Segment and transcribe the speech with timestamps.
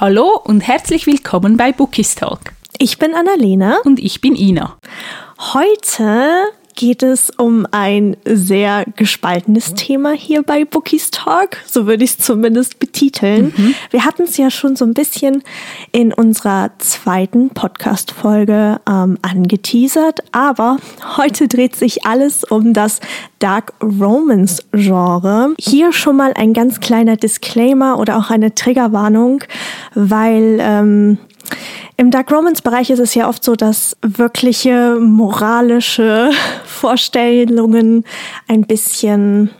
[0.00, 2.40] Hallo und herzlich willkommen bei Bookies Talk.
[2.78, 3.80] Ich bin Annalena.
[3.84, 4.78] Und ich bin Ina.
[5.52, 11.56] Heute geht es um ein sehr gespaltenes Thema hier bei Bookies Talk.
[11.66, 13.52] So würde ich es zumindest betiteln.
[13.56, 13.74] Mhm.
[13.90, 15.42] Wir hatten es ja schon so ein bisschen
[15.92, 20.78] in unserer zweiten Podcast-Folge ähm, angeteasert, aber
[21.16, 23.00] heute dreht sich alles um das
[23.38, 25.54] Dark Romance Genre.
[25.58, 29.44] Hier schon mal ein ganz kleiner Disclaimer oder auch eine Triggerwarnung,
[29.94, 31.18] weil ähm,
[31.96, 36.30] im Dark Romance Bereich ist es ja oft so, dass wirkliche moralische
[36.64, 38.04] Vorstellungen
[38.48, 39.50] ein bisschen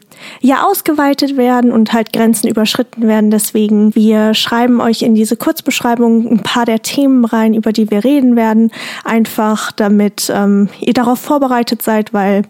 [0.41, 3.31] ja ausgeweitet werden und halt Grenzen überschritten werden.
[3.31, 8.05] Deswegen, wir schreiben euch in diese Kurzbeschreibung ein paar der Themen rein, über die wir
[8.05, 8.71] reden werden,
[9.05, 12.43] einfach damit ähm, ihr darauf vorbereitet seid, weil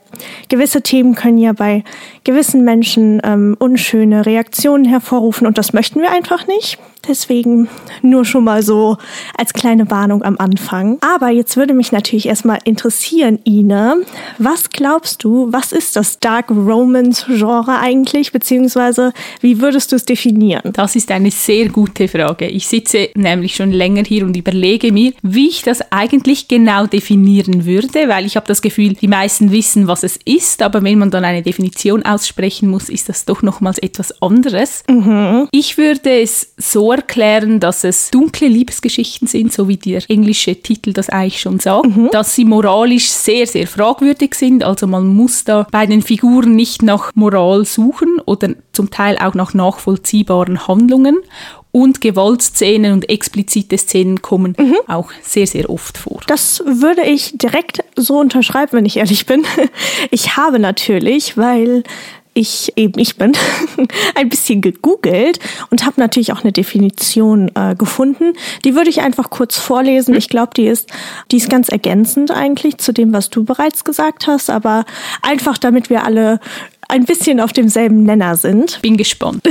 [0.49, 1.85] gewisse Themen können ja bei
[2.25, 6.79] gewissen Menschen ähm, unschöne Reaktionen hervorrufen und das möchten wir einfach nicht.
[7.11, 7.69] Deswegen
[8.03, 8.97] nur schon mal so
[9.37, 10.99] als kleine Warnung am Anfang.
[11.01, 13.97] Aber jetzt würde mich natürlich erstmal interessieren, Ine,
[14.39, 20.05] was glaubst du, was ist das Dark Romance Genre eigentlich, beziehungsweise wie würdest du es
[20.05, 20.73] definieren?
[20.73, 22.47] Das ist eine sehr gute Frage.
[22.47, 27.65] Ich sitze nämlich schon länger hier und überlege mir, wie ich das eigentlich genau definieren
[27.67, 31.11] würde, weil ich habe das Gefühl, die meisten wissen, was es ist, aber wenn man
[31.11, 34.85] dann eine Definition aussprechen muss, ist das doch nochmals etwas anderes.
[34.89, 35.49] Mhm.
[35.51, 40.93] Ich würde es so erklären, dass es dunkle Liebesgeschichten sind, so wie der englische Titel
[40.93, 42.11] das eigentlich schon sagt, mhm.
[42.13, 44.63] dass sie moralisch sehr, sehr fragwürdig sind.
[44.63, 49.35] Also man muss da bei den Figuren nicht nach Moral suchen oder zum Teil auch
[49.35, 51.17] nach nachvollziehbaren Handlungen.
[51.73, 54.75] Und Gewaltszenen und explizite Szenen kommen mhm.
[54.89, 56.21] auch sehr, sehr oft vor.
[56.27, 59.45] Das würde ich direkt so unterschreiben, wenn ich ehrlich bin.
[60.11, 61.85] Ich habe natürlich, weil
[62.35, 63.33] ich eben ich bin,
[64.15, 65.39] ein bisschen gegoogelt
[65.71, 68.35] und habe natürlich auch eine Definition äh, gefunden.
[68.65, 70.15] Die würde ich einfach kurz vorlesen.
[70.15, 70.91] Ich glaube, die ist,
[71.31, 74.85] die ist ganz ergänzend eigentlich zu dem, was du bereits gesagt hast, aber
[75.23, 76.41] einfach damit wir alle
[76.91, 78.81] ein bisschen auf demselben Nenner sind.
[78.83, 79.49] Bin gespannt.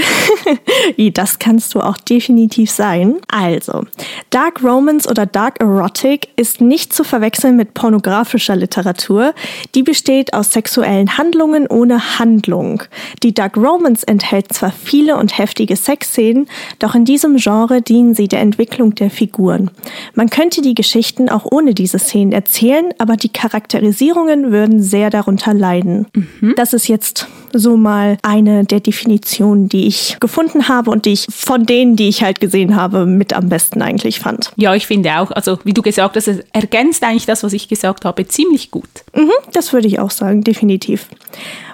[1.13, 3.15] das kannst du auch definitiv sein.
[3.27, 3.83] Also,
[4.29, 9.33] Dark Romance oder Dark Erotic ist nicht zu verwechseln mit pornografischer Literatur.
[9.73, 12.83] Die besteht aus sexuellen Handlungen ohne Handlung.
[13.23, 16.47] Die Dark Romance enthält zwar viele und heftige Sexszenen,
[16.79, 19.71] doch in diesem Genre dienen sie der Entwicklung der Figuren.
[20.13, 25.53] Man könnte die Geschichten auch ohne diese Szenen erzählen, aber die Charakterisierungen würden sehr darunter
[25.53, 26.07] leiden.
[26.13, 26.53] Mhm.
[26.55, 31.25] Das ist jetzt so mal eine der Definitionen, die ich gefunden habe und die ich
[31.29, 34.51] von denen, die ich halt gesehen habe, mit am besten eigentlich fand.
[34.55, 37.67] Ja, ich finde auch, also wie du gesagt hast, es ergänzt eigentlich das, was ich
[37.67, 38.89] gesagt habe, ziemlich gut.
[39.15, 41.07] Mhm, das würde ich auch sagen, definitiv.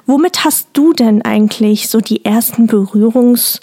[0.06, 3.60] Womit hast du denn eigentlich so die ersten Berührungs-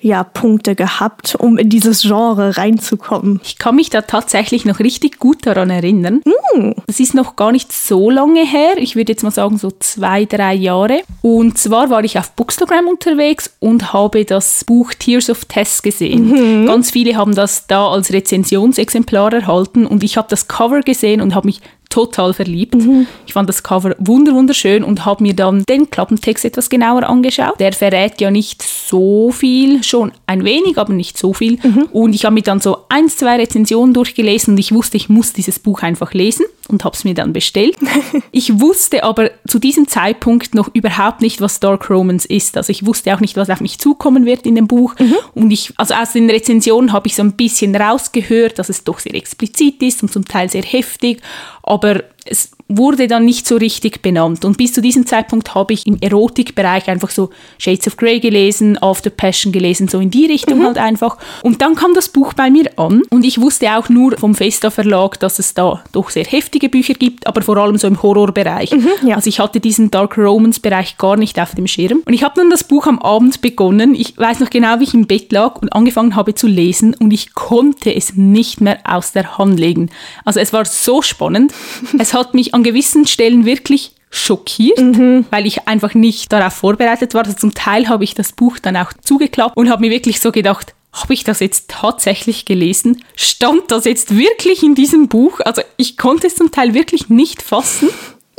[0.00, 3.40] ja, Punkte gehabt, um in dieses Genre reinzukommen?
[3.44, 6.22] Ich kann mich da tatsächlich noch richtig gut daran erinnern.
[6.54, 6.72] Mm.
[6.86, 8.76] Das ist noch gar nicht so lange her.
[8.76, 11.02] Ich würde jetzt mal sagen so zwei, drei Jahre.
[11.22, 16.62] Und zwar war ich auf Bookstagram unterwegs und habe das Buch Tears of Tess gesehen.
[16.62, 16.66] Mhm.
[16.66, 21.34] Ganz viele haben das da als Rezensionsexemplar erhalten und ich habe das Cover gesehen und
[21.34, 22.76] habe mich total verliebt.
[22.76, 23.06] Mhm.
[23.26, 27.60] Ich fand das Cover wunderschön und habe mir dann den Klappentext etwas genauer angeschaut.
[27.60, 31.58] Der verrät ja nicht so viel, schon ein wenig, aber nicht so viel.
[31.62, 31.88] Mhm.
[31.92, 35.32] Und ich habe mir dann so ein, zwei Rezensionen durchgelesen und ich wusste, ich muss
[35.32, 37.76] dieses Buch einfach lesen und habe es mir dann bestellt.
[38.32, 42.56] ich wusste aber zu diesem Zeitpunkt noch überhaupt nicht, was Dark Romance ist.
[42.56, 44.94] Also ich wusste auch nicht, was auf mich zukommen wird in dem Buch.
[44.98, 45.16] Mhm.
[45.34, 49.00] Und ich, also aus den Rezensionen habe ich so ein bisschen rausgehört, dass es doch
[49.00, 51.20] sehr explizit ist und zum Teil sehr heftig.
[51.62, 54.44] Aber es wurde dann nicht so richtig benannt.
[54.44, 58.78] Und bis zu diesem Zeitpunkt habe ich im Erotikbereich einfach so Shades of Grey gelesen,
[58.80, 60.66] After Passion gelesen, so in die Richtung mhm.
[60.66, 61.18] halt einfach.
[61.42, 64.70] Und dann kam das Buch bei mir an und ich wusste auch nur vom Festa
[64.70, 68.70] Verlag, dass es da doch sehr heftige Bücher gibt, aber vor allem so im Horrorbereich.
[68.70, 69.16] Mhm, ja.
[69.16, 72.02] Also ich hatte diesen Dark Romance Bereich gar nicht auf dem Schirm.
[72.06, 73.94] Und ich habe dann das Buch am Abend begonnen.
[73.94, 77.12] Ich weiß noch genau, wie ich im Bett lag und angefangen habe zu lesen und
[77.12, 79.90] ich konnte es nicht mehr aus der Hand legen.
[80.24, 81.52] Also es war so spannend.
[81.98, 85.24] es hat mich an gewissen Stellen wirklich schockiert, mhm.
[85.30, 87.24] weil ich einfach nicht darauf vorbereitet war.
[87.24, 90.32] Also zum Teil habe ich das Buch dann auch zugeklappt und habe mir wirklich so
[90.32, 93.04] gedacht, habe ich das jetzt tatsächlich gelesen?
[93.14, 95.38] Stand das jetzt wirklich in diesem Buch?
[95.40, 97.88] Also ich konnte es zum Teil wirklich nicht fassen.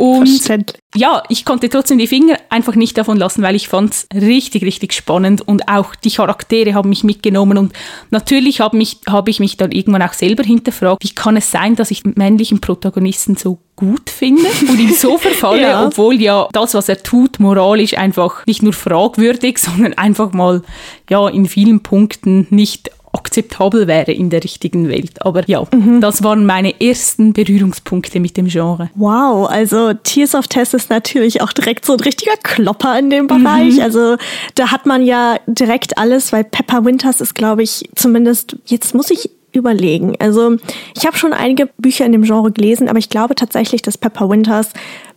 [0.01, 0.49] Und
[0.95, 4.63] ja, ich konnte trotzdem die Finger einfach nicht davon lassen, weil ich fand es richtig,
[4.63, 7.73] richtig spannend und auch die Charaktere haben mich mitgenommen und
[8.09, 11.91] natürlich habe hab ich mich dann irgendwann auch selber hinterfragt, wie kann es sein, dass
[11.91, 15.85] ich männlichen Protagonisten so gut finde und ihm so verfalle, ja.
[15.85, 20.63] obwohl ja das, was er tut, moralisch einfach nicht nur fragwürdig, sondern einfach mal
[21.11, 25.25] ja in vielen Punkten nicht akzeptabel wäre in der richtigen Welt.
[25.25, 26.01] Aber ja, mhm.
[26.01, 28.89] das waren meine ersten Berührungspunkte mit dem Genre.
[28.95, 33.27] Wow, also Tears of Tess ist natürlich auch direkt so ein richtiger Klopper in dem
[33.27, 33.75] Bereich.
[33.75, 33.81] Mhm.
[33.81, 34.15] Also
[34.55, 39.11] da hat man ja direkt alles, weil Pepper Winters ist, glaube ich, zumindest, jetzt muss
[39.11, 40.15] ich überlegen.
[40.19, 40.57] Also
[40.95, 44.29] ich habe schon einige Bücher in dem Genre gelesen, aber ich glaube tatsächlich, dass Pepper
[44.29, 44.69] Winters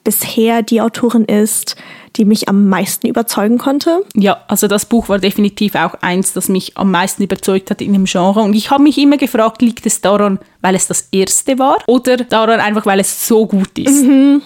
[0.03, 1.77] bisher die Autorin ist,
[2.17, 4.05] die mich am meisten überzeugen konnte.
[4.15, 7.93] Ja, also das Buch war definitiv auch eins, das mich am meisten überzeugt hat in
[7.93, 8.41] dem Genre.
[8.41, 12.17] Und ich habe mich immer gefragt, liegt es daran, weil es das erste war oder
[12.17, 14.05] daran einfach, weil es so gut ist?
[14.05, 14.43] Mhm.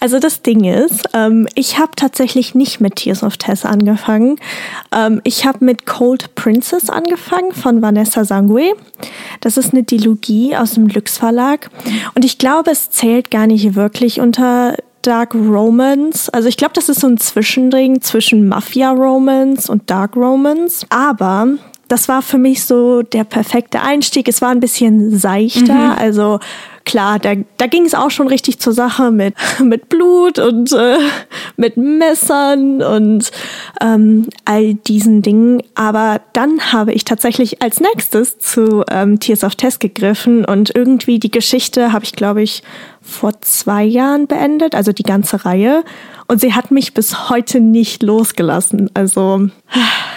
[0.00, 4.38] Also das Ding ist, ähm, ich habe tatsächlich nicht mit Tears of Tess angefangen.
[4.92, 8.74] Ähm, ich habe mit Cold Princess angefangen von Vanessa Sangue.
[9.40, 11.70] Das ist eine Dilogie aus dem Lux Verlag.
[12.14, 14.76] Und ich glaube, es zählt gar nicht wirklich unter
[15.06, 16.28] Dark Romance.
[16.30, 20.84] Also ich glaube, das ist so ein Zwischending zwischen Mafia Romance und Dark Romance.
[20.90, 21.48] Aber
[21.88, 24.26] das war für mich so der perfekte Einstieg.
[24.26, 25.98] Es war ein bisschen seichter, mhm.
[25.98, 26.40] also
[26.84, 30.98] klar, da, da ging es auch schon richtig zur Sache mit, mit Blut und äh,
[31.56, 33.30] mit Messern und
[33.80, 35.62] ähm, all diesen Dingen.
[35.74, 41.18] Aber dann habe ich tatsächlich als nächstes zu ähm, Tears of Test gegriffen und irgendwie
[41.18, 42.62] die Geschichte habe ich, glaube ich,
[43.06, 45.84] vor zwei Jahren beendet, also die ganze Reihe.
[46.26, 48.90] Und sie hat mich bis heute nicht losgelassen.
[48.94, 49.48] Also,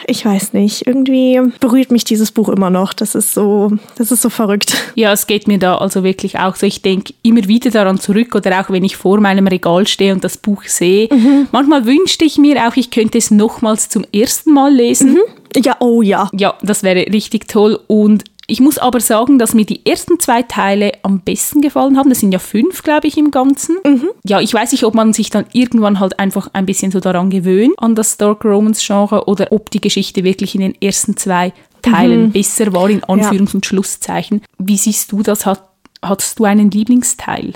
[0.07, 0.87] ich weiß nicht.
[0.87, 2.93] Irgendwie berührt mich dieses Buch immer noch.
[2.93, 4.75] Das ist so, das ist so verrückt.
[4.95, 6.65] Ja, es geht mir da also wirklich auch so.
[6.65, 10.23] Ich denke immer wieder daran zurück oder auch wenn ich vor meinem Regal stehe und
[10.23, 11.07] das Buch sehe.
[11.11, 11.47] Mhm.
[11.51, 15.13] Manchmal wünschte ich mir auch, ich könnte es nochmals zum ersten Mal lesen.
[15.13, 15.63] Mhm.
[15.63, 16.29] Ja, oh ja.
[16.33, 17.79] Ja, das wäre richtig toll.
[17.85, 22.09] Und ich muss aber sagen, dass mir die ersten zwei Teile am besten gefallen haben.
[22.09, 23.77] Das sind ja fünf, glaube ich, im Ganzen.
[23.85, 24.09] Mhm.
[24.25, 27.29] Ja, ich weiß nicht, ob man sich dann irgendwann halt einfach ein bisschen so daran
[27.29, 31.53] gewöhnt, an das Dark Romance Genre, oder ob die Geschichte wirklich in den ersten zwei
[31.81, 32.31] Teilen mhm.
[32.31, 33.53] besser war, in Anführungs- ja.
[33.55, 34.41] und Schlusszeichen.
[34.57, 35.45] Wie siehst du das?
[35.45, 35.63] Hat,
[36.01, 37.53] hattest du einen Lieblingsteil?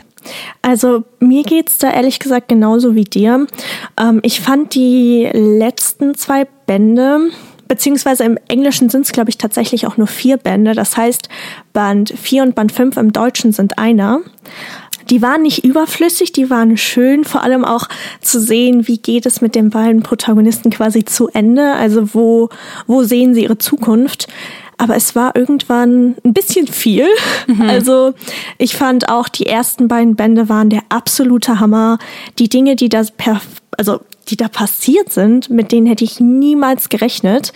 [0.62, 3.48] Also mir geht es da ehrlich gesagt genauso wie dir.
[4.00, 7.32] Ähm, ich fand die letzten zwei Bände
[7.68, 10.74] beziehungsweise im Englischen sind es, glaube ich, tatsächlich auch nur vier Bände.
[10.74, 11.30] Das heißt,
[11.74, 14.22] Band 4 und Band 5 im Deutschen sind einer.
[15.10, 17.88] Die waren nicht überflüssig, die waren schön, vor allem auch
[18.22, 22.50] zu sehen, wie geht es mit den beiden Protagonisten quasi zu Ende, also wo,
[22.88, 24.28] wo sehen sie ihre Zukunft.
[24.78, 27.08] Aber es war irgendwann ein bisschen viel.
[27.48, 27.70] Mhm.
[27.70, 28.14] Also
[28.58, 32.00] ich fand auch die ersten beiden Bände waren der absolute Hammer.
[32.40, 33.42] Die Dinge, die da per,
[33.78, 37.54] also die da passiert sind, mit denen hätte ich niemals gerechnet.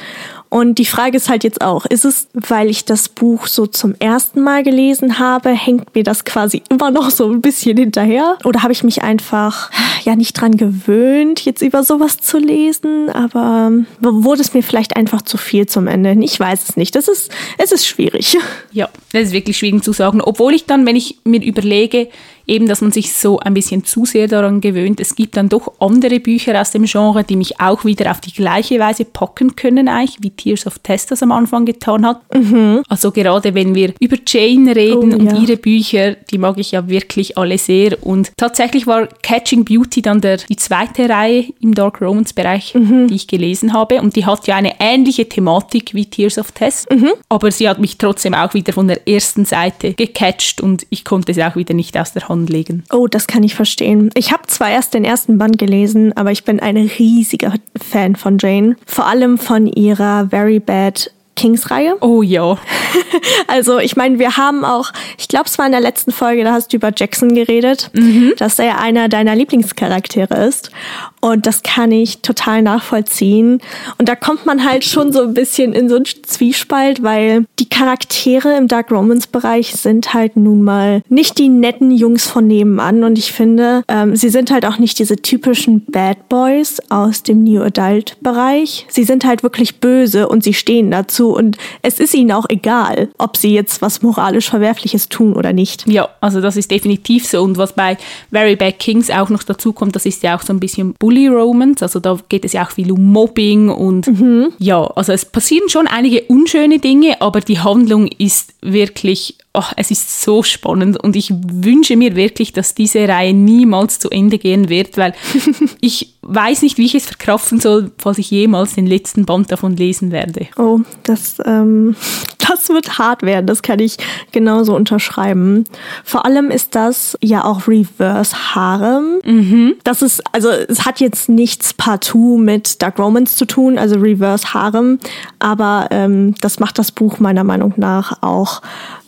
[0.50, 3.96] Und die Frage ist halt jetzt auch, ist es, weil ich das Buch so zum
[4.00, 8.38] ersten Mal gelesen habe, hängt mir das quasi immer noch so ein bisschen hinterher?
[8.46, 9.70] Oder habe ich mich einfach
[10.06, 13.10] ja nicht dran gewöhnt, jetzt über sowas zu lesen?
[13.10, 16.16] Aber wurde es mir vielleicht einfach zu viel zum Ende?
[16.24, 16.96] Ich weiß es nicht.
[16.96, 18.38] Das ist, es ist schwierig.
[18.72, 20.22] Ja, das ist wirklich schwierig zu sagen.
[20.22, 22.08] Obwohl ich dann, wenn ich mir überlege,
[22.48, 25.00] eben, dass man sich so ein bisschen zu sehr daran gewöhnt.
[25.00, 28.32] Es gibt dann doch andere Bücher aus dem Genre, die mich auch wieder auf die
[28.32, 32.22] gleiche Weise packen können, eigentlich, wie Tears of Testers am Anfang getan hat.
[32.34, 32.84] Mhm.
[32.88, 35.38] Also gerade wenn wir über Jane reden oh, und ja.
[35.38, 37.98] ihre Bücher, die mag ich ja wirklich alle sehr.
[38.02, 43.08] Und tatsächlich war Catching Beauty dann der, die zweite Reihe im Dark Romance Bereich, mhm.
[43.08, 44.02] die ich gelesen habe.
[44.02, 46.90] Und die hat ja eine ähnliche Thematik wie Tears of Test.
[46.92, 47.12] Mhm.
[47.30, 51.34] Aber sie hat mich trotzdem auch wieder von der ersten Seite gecatcht und ich konnte
[51.34, 52.84] sie auch wieder nicht aus der Hand legen.
[52.92, 54.12] Oh, das kann ich verstehen.
[54.14, 58.38] Ich habe zwar erst den ersten Band gelesen, aber ich bin ein riesiger Fan von
[58.40, 58.76] Jane.
[58.86, 61.96] Vor allem von ihrer Very Bad Kings-Reihe.
[62.02, 62.58] Oh ja.
[63.48, 66.52] also ich meine, wir haben auch, ich glaube, es war in der letzten Folge, da
[66.52, 68.34] hast du über Jackson geredet, mhm.
[68.38, 70.72] dass er einer deiner Lieblingscharaktere ist.
[71.20, 73.60] Und das kann ich total nachvollziehen.
[73.98, 77.70] Und da kommt man halt schon so ein bisschen in so einen Zwiespalt, weil die
[77.70, 83.04] Charaktere im Dark Romance Bereich sind halt nun mal nicht die netten Jungs von nebenan.
[83.04, 87.44] Und ich finde, ähm, sie sind halt auch nicht diese typischen Bad Boys aus dem
[87.44, 88.86] New Adult Bereich.
[88.90, 91.36] Sie sind halt wirklich böse und sie stehen dazu.
[91.36, 95.88] Und es ist ihnen auch egal, ob sie jetzt was moralisch Verwerfliches tun oder nicht.
[95.88, 97.42] Ja, also das ist definitiv so.
[97.42, 97.98] Und was bei
[98.32, 101.30] Very Bad Kings auch noch dazu kommt, das ist ja auch so ein bisschen Bully
[101.30, 101.82] Romance.
[101.82, 104.50] Also da geht es ja auch viel um Mobbing und mhm.
[104.60, 109.90] ja, also es passieren schon einige unschöne Dinge, aber die Handlung ist wirklich ach, es
[109.90, 114.70] ist so spannend und ich wünsche mir wirklich, dass diese Reihe niemals zu Ende gehen
[114.70, 115.14] wird, weil
[115.82, 119.76] ich weiß nicht, wie ich es verkraften soll, falls ich jemals den letzten Band davon
[119.76, 120.48] lesen werde.
[120.58, 121.96] Oh, das, ähm,
[122.38, 123.98] das wird hart werden, das kann ich
[124.32, 125.64] genauso unterschreiben.
[126.04, 129.20] Vor allem ist das ja auch Reverse Harem.
[129.26, 129.76] Mhm.
[129.84, 134.54] Das ist, also es hat jetzt nichts partout mit Dark Romance zu tun, also Reverse
[134.54, 135.00] Harem,
[135.40, 138.62] aber ähm, das macht das Buch meiner Meinung nach auch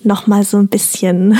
[0.03, 1.37] nochmal so ein bisschen,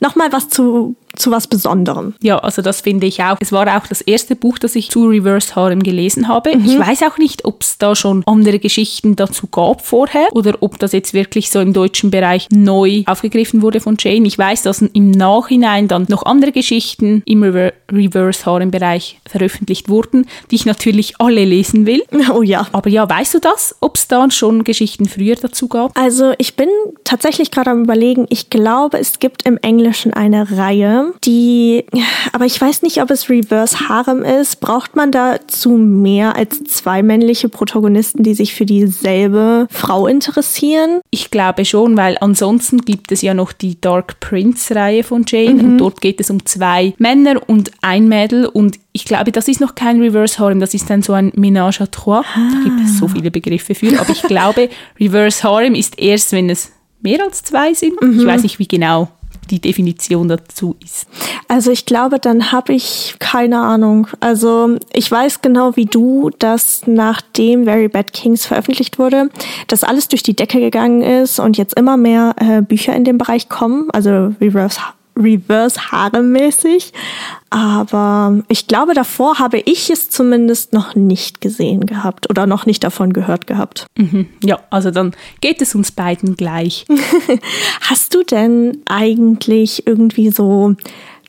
[0.00, 2.14] nochmal was zu zu was Besonderem.
[2.22, 3.36] Ja, also das finde ich auch.
[3.40, 6.56] Es war auch das erste Buch, das ich zu Reverse Harem gelesen habe.
[6.56, 6.64] Mhm.
[6.64, 10.78] Ich weiß auch nicht, ob es da schon andere Geschichten dazu gab vorher oder ob
[10.78, 14.26] das jetzt wirklich so im deutschen Bereich neu aufgegriffen wurde von Jane.
[14.26, 19.88] Ich weiß, dass im Nachhinein dann noch andere Geschichten im Rever Reverse Harem Bereich veröffentlicht
[19.88, 22.02] wurden, die ich natürlich alle lesen will.
[22.34, 22.66] Oh ja.
[22.72, 25.96] Aber ja, weißt du das, ob es da schon Geschichten früher dazu gab?
[25.96, 26.68] Also ich bin
[27.04, 31.84] tatsächlich gerade am überlegen, ich glaube, es gibt im Englischen eine Reihe, die,
[32.32, 34.60] aber ich weiß nicht, ob es Reverse Harem ist.
[34.60, 41.00] Braucht man dazu mehr als zwei männliche Protagonisten, die sich für dieselbe Frau interessieren?
[41.10, 45.64] Ich glaube schon, weil ansonsten gibt es ja noch die Dark Prince-Reihe von Jane mhm.
[45.64, 49.60] und dort geht es um zwei Männer und ein Mädel und ich glaube, das ist
[49.60, 52.24] noch kein Reverse Harem, das ist dann so ein Ménage à trois.
[52.34, 52.48] Ah.
[52.52, 54.68] Da gibt es so viele Begriffe für, aber ich glaube,
[55.00, 56.70] Reverse Harem ist erst, wenn es
[57.02, 58.00] mehr als zwei sind.
[58.00, 58.20] Mhm.
[58.20, 59.08] Ich weiß nicht, wie genau
[59.46, 61.06] die Definition dazu ist.
[61.48, 64.08] Also ich glaube, dann habe ich keine Ahnung.
[64.20, 69.30] Also ich weiß genau wie du, dass nachdem Very Bad Kings veröffentlicht wurde,
[69.68, 73.18] dass alles durch die Decke gegangen ist und jetzt immer mehr äh, Bücher in dem
[73.18, 74.80] Bereich kommen, also Reverse
[75.16, 76.92] Reverse Haare-mäßig.
[77.50, 82.82] Aber ich glaube, davor habe ich es zumindest noch nicht gesehen gehabt oder noch nicht
[82.82, 83.86] davon gehört gehabt.
[83.96, 84.28] Mhm.
[84.42, 86.84] Ja, also dann geht es uns beiden gleich.
[87.80, 90.74] Hast du denn eigentlich irgendwie so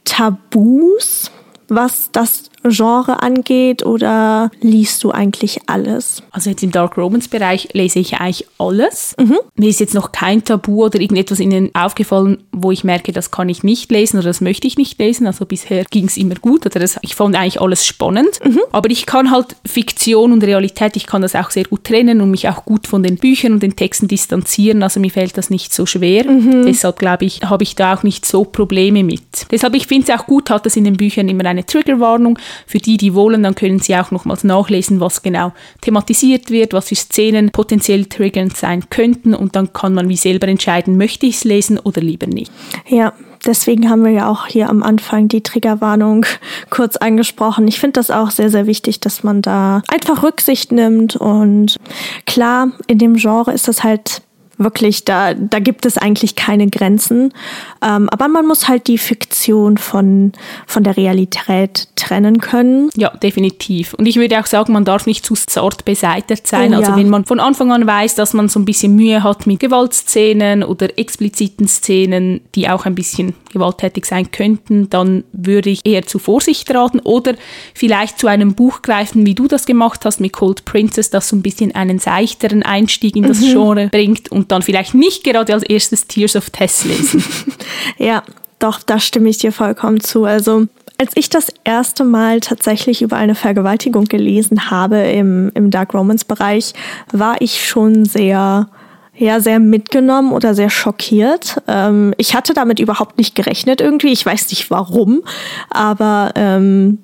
[0.03, 1.31] Tabus,
[1.67, 6.23] was das Genre angeht oder liest du eigentlich alles?
[6.31, 9.15] Also jetzt im Dark Romance Bereich lese ich eigentlich alles.
[9.19, 9.37] Mhm.
[9.55, 13.49] Mir ist jetzt noch kein Tabu oder irgendetwas Ihnen aufgefallen, wo ich merke, das kann
[13.49, 15.27] ich nicht lesen oder das möchte ich nicht lesen.
[15.27, 18.39] Also bisher ging es immer gut oder das, ich fand eigentlich alles spannend.
[18.43, 18.61] Mhm.
[18.71, 22.31] Aber ich kann halt Fiktion und Realität, ich kann das auch sehr gut trennen und
[22.31, 24.83] mich auch gut von den Büchern und den Texten distanzieren.
[24.83, 26.25] Also mir fällt das nicht so schwer.
[26.25, 26.65] Mhm.
[26.65, 29.47] Deshalb glaube ich, habe ich da auch nicht so Probleme mit.
[29.51, 32.79] Deshalb, ich finde es auch gut, hat das in den Büchern immer eine Triggerwarnung für
[32.79, 36.95] die, die wollen, dann können sie auch nochmals nachlesen, was genau thematisiert wird, was für
[36.95, 41.43] Szenen potenziell triggernd sein könnten und dann kann man wie selber entscheiden, möchte ich es
[41.43, 42.51] lesen oder lieber nicht.
[42.87, 43.13] Ja,
[43.45, 46.25] deswegen haben wir ja auch hier am Anfang die Triggerwarnung
[46.69, 47.67] kurz angesprochen.
[47.67, 51.77] Ich finde das auch sehr, sehr wichtig, dass man da einfach Rücksicht nimmt und
[52.25, 54.21] klar, in dem Genre ist das halt
[54.57, 57.33] wirklich, da, da gibt es eigentlich keine Grenzen.
[57.81, 60.31] Ähm, aber man muss halt die Fiktion von,
[60.65, 62.89] von der Realität trennen können.
[62.95, 63.93] Ja, definitiv.
[63.93, 66.73] Und ich würde auch sagen, man darf nicht zu zart beseitigt sein.
[66.73, 66.97] Oh, also ja.
[66.97, 70.63] wenn man von Anfang an weiß, dass man so ein bisschen Mühe hat mit Gewaltszenen
[70.63, 76.19] oder expliziten Szenen, die auch ein bisschen gewalttätig sein könnten, dann würde ich eher zu
[76.19, 77.35] Vorsicht raten oder
[77.73, 81.35] vielleicht zu einem Buch greifen, wie du das gemacht hast mit Cold Princess, das so
[81.37, 83.51] ein bisschen einen seichteren Einstieg in das mhm.
[83.51, 87.23] Genre bringt und und dann vielleicht nicht gerade als erstes Tears of Tess lesen.
[87.97, 88.21] ja,
[88.59, 90.25] doch, da stimme ich dir vollkommen zu.
[90.25, 90.67] Also
[90.99, 96.25] als ich das erste Mal tatsächlich über eine Vergewaltigung gelesen habe im, im Dark Romance
[96.25, 96.73] Bereich,
[97.11, 98.69] war ich schon sehr,
[99.15, 101.59] ja, sehr mitgenommen oder sehr schockiert.
[101.67, 104.11] Ähm, ich hatte damit überhaupt nicht gerechnet irgendwie.
[104.11, 105.23] Ich weiß nicht warum,
[105.71, 106.99] aber ähm,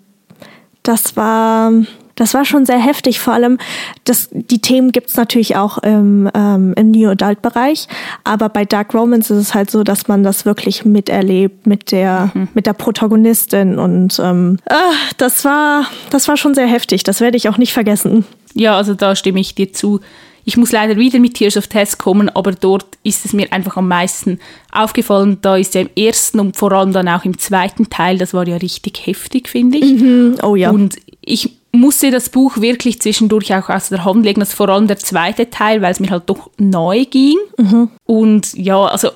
[0.83, 1.71] das war,
[2.15, 3.19] das war schon sehr heftig.
[3.19, 3.57] Vor allem,
[4.03, 7.87] das, die Themen gibt's natürlich auch im, ähm, im New Adult-Bereich,
[8.23, 12.31] aber bei Dark Romance ist es halt so, dass man das wirklich miterlebt mit der,
[12.33, 12.49] mhm.
[12.53, 13.79] mit der Protagonistin.
[13.79, 14.75] Und ähm, äh,
[15.17, 17.03] das war, das war schon sehr heftig.
[17.03, 18.25] Das werde ich auch nicht vergessen.
[18.53, 20.01] Ja, also da stimme ich dir zu.
[20.43, 23.77] Ich muss leider wieder mit Tears of Test kommen, aber dort ist es mir einfach
[23.77, 24.39] am meisten
[24.71, 25.37] aufgefallen.
[25.41, 28.47] Da ist ja im ersten und vor allem dann auch im zweiten Teil, das war
[28.47, 30.01] ja richtig heftig, finde ich.
[30.01, 30.37] Mhm.
[30.41, 30.71] Oh ja.
[30.71, 34.87] Und ich musste das Buch wirklich zwischendurch auch aus der Hand legen, das vor allem
[34.87, 37.37] der zweite Teil, weil es mir halt doch neu ging.
[37.57, 37.89] Mhm.
[38.05, 39.09] Und ja, also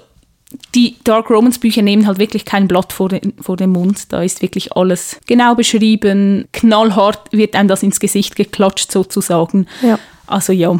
[0.73, 4.11] die Dark Romance Bücher nehmen halt wirklich kein Blatt vor den, vor den Mund.
[4.13, 6.47] Da ist wirklich alles genau beschrieben.
[6.53, 9.67] Knallhart wird einem das ins Gesicht geklatscht sozusagen.
[9.81, 9.99] Ja.
[10.27, 10.79] Also ja.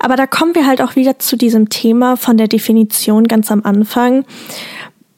[0.00, 3.62] Aber da kommen wir halt auch wieder zu diesem Thema von der Definition ganz am
[3.64, 4.24] Anfang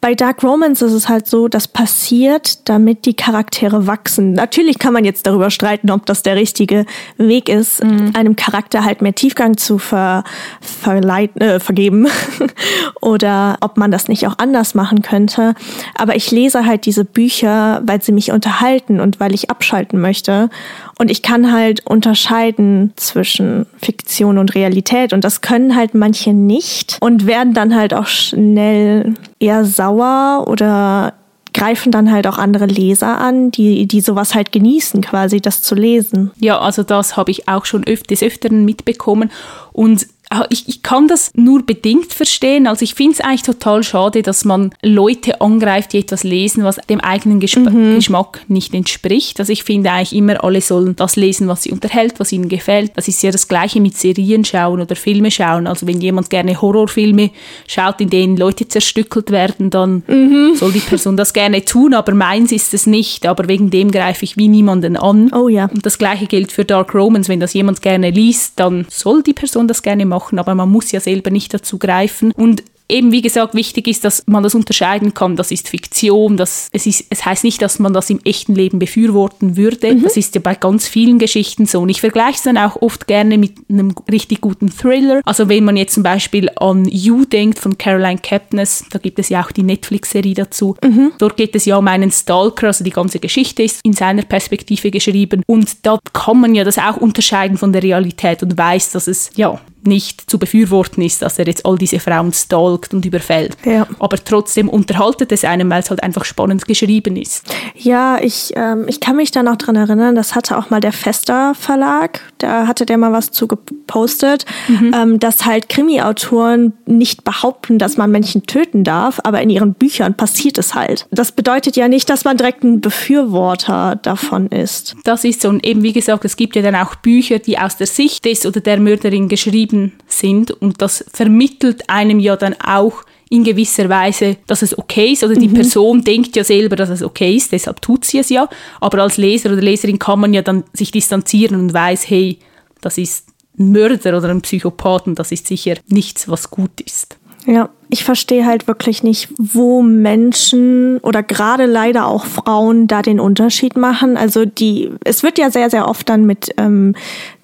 [0.05, 4.35] bei Dark Romance ist es halt so, das passiert, damit die Charaktere wachsen.
[4.35, 6.85] Natürlich kann man jetzt darüber streiten, ob das der richtige
[7.17, 8.11] Weg ist, mhm.
[8.13, 10.23] einem Charakter halt mehr Tiefgang zu ver,
[10.61, 12.07] verleiten, äh, vergeben
[13.01, 15.55] oder ob man das nicht auch anders machen könnte.
[15.95, 20.51] Aber ich lese halt diese Bücher, weil sie mich unterhalten und weil ich abschalten möchte.
[20.99, 25.13] Und ich kann halt unterscheiden zwischen Fiktion und Realität.
[25.13, 31.15] Und das können halt manche nicht und werden dann halt auch schnell eher sauer oder
[31.55, 35.75] greifen dann halt auch andere Leser an, die, die sowas halt genießen, quasi das zu
[35.75, 36.33] lesen.
[36.41, 39.31] Ja, also das habe ich auch schon öf des Öfteren mitbekommen.
[39.73, 40.07] Und
[40.51, 42.67] ich, ich kann das nur bedingt verstehen.
[42.67, 46.77] Also ich finde es eigentlich total schade, dass man Leute angreift, die etwas lesen, was
[46.89, 47.97] dem eigenen Gesp mhm.
[47.97, 49.39] Geschmack nicht entspricht.
[49.41, 52.93] Also ich finde eigentlich immer, alle sollen das lesen, was sie unterhält, was ihnen gefällt.
[52.97, 55.67] Das ist ja das Gleiche mit Serien schauen oder Filme schauen.
[55.67, 57.31] Also wenn jemand gerne Horrorfilme
[57.67, 60.55] schaut, in denen Leute zerstückelt werden, dann mhm.
[60.57, 63.27] soll die Person das gerne tun, aber meins ist es nicht.
[63.27, 65.33] Aber wegen dem greife ich wie niemanden an.
[65.33, 65.67] Oh ja.
[65.67, 67.29] Und das Gleiche gilt für Dark Romans.
[67.29, 70.71] Wenn das jemand gerne liest, dann soll die Person das gerne machen machen, aber man
[70.71, 72.33] muss ja selber nicht dazu greifen.
[72.33, 75.37] Und eben wie gesagt wichtig ist, dass man das unterscheiden kann.
[75.37, 76.37] Das ist Fiktion.
[76.37, 79.95] Das, es, ist, es heißt nicht, dass man das im echten Leben befürworten würde.
[79.95, 80.03] Mhm.
[80.03, 81.81] Das ist ja bei ganz vielen Geschichten so.
[81.81, 85.23] Und ich vergleiche es dann auch oft gerne mit einem richtig guten Thriller.
[85.25, 89.31] Also wenn man jetzt zum Beispiel an You denkt von Caroline Kepnes, da gibt es
[89.31, 90.77] ja auch die Netflix-Serie dazu.
[90.85, 91.13] Mhm.
[91.19, 94.91] Dort geht es ja um einen Stalker, also die ganze Geschichte ist in seiner Perspektive
[94.91, 95.43] geschrieben.
[95.47, 99.31] Und da kann man ja das auch unterscheiden von der Realität und weiß, dass es
[99.37, 103.57] ja nicht zu befürworten ist, dass er jetzt all diese Frauen stalkt und überfällt.
[103.65, 103.87] Ja.
[103.99, 107.45] Aber trotzdem unterhaltet es einem, weil es halt einfach spannend geschrieben ist.
[107.75, 110.93] Ja, ich, ähm, ich kann mich da noch dran erinnern, das hatte auch mal der
[110.93, 114.95] Fester Verlag, da hatte der mal was zu gepostet, mhm.
[114.95, 120.15] ähm, dass halt Krimi-Autoren nicht behaupten, dass man Menschen töten darf, aber in ihren Büchern
[120.15, 121.07] passiert es halt.
[121.11, 124.97] Das bedeutet ja nicht, dass man direkt ein Befürworter davon ist.
[125.05, 125.49] Das ist so.
[125.49, 128.47] Und eben, wie gesagt, es gibt ja dann auch Bücher, die aus der Sicht des
[128.47, 133.89] oder der Mörderin geschrieben geschrieben sind und das vermittelt einem ja dann auch in gewisser
[133.89, 135.25] Weise, dass es okay ist.
[135.25, 135.55] Oder die mhm.
[135.55, 138.49] Person denkt ja selber, dass es okay ist, deshalb tut sie es ja.
[138.81, 142.39] Aber als Leser oder Leserin kann man ja dann sich distanzieren und weiß, hey,
[142.81, 143.27] das ist
[143.59, 147.17] ein Mörder oder ein Psychopathen, das ist sicher nichts, was gut ist.
[147.47, 153.21] Ja, ich verstehe halt wirklich nicht, wo Menschen oder gerade leider auch Frauen da den
[153.21, 154.17] Unterschied machen.
[154.17, 156.95] Also die, es wird ja sehr, sehr oft dann mit ähm,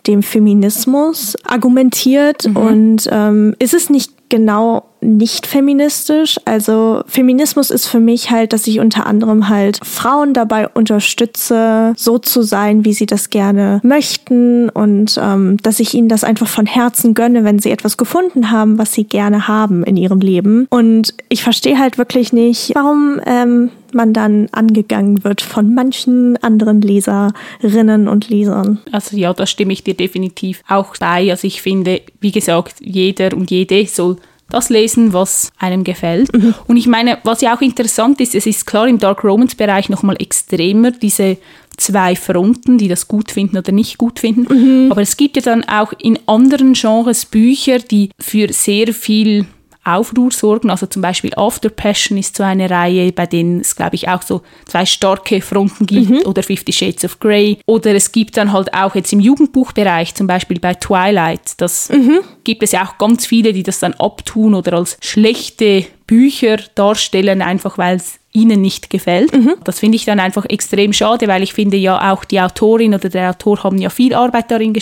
[0.06, 2.56] dem Feminismus argumentiert mhm.
[2.56, 6.38] und ähm, ist es nicht genau nicht feministisch.
[6.44, 12.18] Also Feminismus ist für mich halt, dass ich unter anderem halt Frauen dabei unterstütze, so
[12.18, 16.66] zu sein, wie sie das gerne möchten und ähm, dass ich ihnen das einfach von
[16.66, 20.66] Herzen gönne, wenn sie etwas gefunden haben, was sie gerne haben in ihrem Leben.
[20.70, 26.80] Und ich verstehe halt wirklich nicht, warum ähm, man dann angegangen wird von manchen anderen
[26.80, 28.78] Leserinnen und Lesern.
[28.92, 31.30] Also ja, da stimme ich dir definitiv auch bei.
[31.30, 34.16] Also ich finde, wie gesagt, jeder und jede soll
[34.50, 36.32] das lesen, was einem gefällt.
[36.34, 36.54] Mhm.
[36.66, 39.88] Und ich meine, was ja auch interessant ist, es ist klar im Dark Romance Bereich
[39.88, 41.38] nochmal extremer, diese
[41.76, 44.52] zwei Fronten, die das gut finden oder nicht gut finden.
[44.52, 44.92] Mhm.
[44.92, 49.46] Aber es gibt ja dann auch in anderen Genres Bücher, die für sehr viel
[49.84, 50.70] Aufruhr sorgen.
[50.70, 54.22] Also zum Beispiel After Passion ist so eine Reihe, bei denen es, glaube ich, auch
[54.22, 56.22] so zwei starke Fronten gibt mhm.
[56.26, 57.58] oder Fifty Shades of Grey.
[57.66, 62.20] Oder es gibt dann halt auch jetzt im Jugendbuchbereich, zum Beispiel bei Twilight, das mhm.
[62.44, 67.40] gibt es ja auch ganz viele, die das dann abtun oder als schlechte Bücher darstellen,
[67.40, 69.32] einfach weil es ihnen nicht gefällt.
[69.32, 69.54] Mhm.
[69.64, 73.08] Das finde ich dann einfach extrem schade, weil ich finde ja auch die Autorin oder
[73.08, 74.76] der Autor haben ja viel Arbeit darin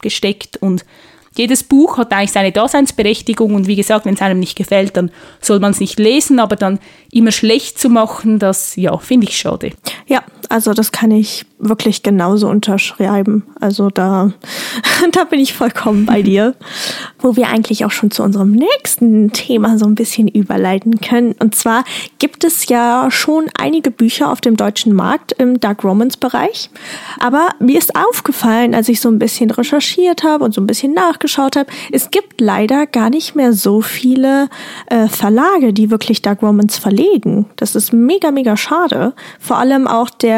[0.00, 0.84] gesteckt und
[1.38, 5.10] jedes Buch hat eigentlich seine Daseinsberechtigung und wie gesagt, wenn es einem nicht gefällt, dann
[5.40, 6.80] soll man es nicht lesen, aber dann
[7.12, 9.70] immer schlecht zu machen, das ja, finde ich schade.
[10.06, 13.42] Ja, also das kann ich wirklich genauso unterschreiben.
[13.60, 14.32] Also da,
[15.12, 16.54] da bin ich vollkommen bei dir.
[17.18, 21.34] Wo wir eigentlich auch schon zu unserem nächsten Thema so ein bisschen überleiten können.
[21.40, 21.84] Und zwar
[22.18, 26.70] gibt es ja schon einige Bücher auf dem deutschen Markt im Dark Romance Bereich.
[27.18, 30.94] Aber mir ist aufgefallen, als ich so ein bisschen recherchiert habe und so ein bisschen
[30.94, 34.48] nachgeschaut habe, es gibt leider gar nicht mehr so viele
[34.86, 37.46] äh, Verlage, die wirklich Dark Romance verlegen.
[37.56, 39.12] Das ist mega, mega schade.
[39.40, 40.37] Vor allem auch der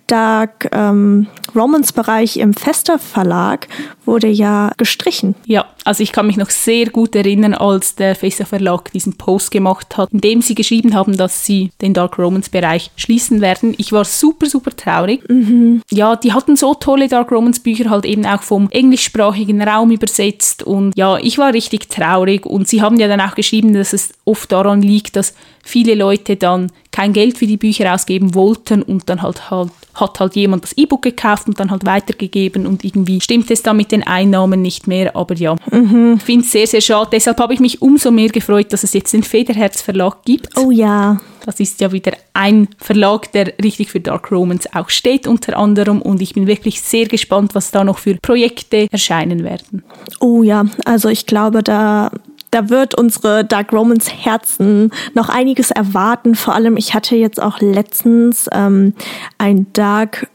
[0.11, 3.69] Dark ähm, Romance Bereich im Fester Verlag
[4.05, 5.35] wurde ja gestrichen.
[5.45, 9.51] Ja, also ich kann mich noch sehr gut erinnern, als der Fester Verlag diesen Post
[9.51, 13.73] gemacht hat, in dem sie geschrieben haben, dass sie den Dark Romance Bereich schließen werden.
[13.77, 15.27] Ich war super, super traurig.
[15.29, 15.81] Mhm.
[15.89, 20.63] Ja, die hatten so tolle Dark Romance Bücher halt eben auch vom englischsprachigen Raum übersetzt
[20.63, 24.11] und ja, ich war richtig traurig und sie haben ja dann auch geschrieben, dass es
[24.25, 29.07] oft daran liegt, dass viele Leute dann kein Geld für die Bücher ausgeben wollten und
[29.09, 33.21] dann halt, halt hat halt jemand das E-Book gekauft und dann halt weitergegeben und irgendwie
[33.21, 35.15] stimmt es dann mit den Einnahmen nicht mehr.
[35.15, 36.15] Aber ja, mhm.
[36.17, 37.09] ich finde es sehr, sehr schade.
[37.11, 40.57] Deshalb habe ich mich umso mehr gefreut, dass es jetzt den Federherz Verlag gibt.
[40.57, 41.19] Oh ja.
[41.45, 46.01] Das ist ja wieder ein Verlag, der richtig für Dark Romance auch steht unter anderem
[46.01, 49.83] und ich bin wirklich sehr gespannt, was da noch für Projekte erscheinen werden.
[50.19, 52.11] Oh ja, also ich glaube, da
[52.51, 56.35] da wird unsere Dark Romans Herzen noch einiges erwarten.
[56.35, 58.93] Vor allem, ich hatte jetzt auch letztens ähm,
[59.37, 60.27] ein Dark